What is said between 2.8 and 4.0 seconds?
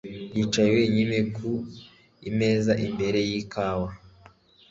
imbere yikawa